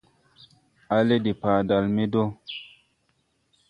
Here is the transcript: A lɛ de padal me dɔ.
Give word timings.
A 0.95 0.97
lɛ 1.07 1.15
de 1.23 1.31
padal 1.41 1.85
me 1.95 2.03
dɔ. 2.13 2.23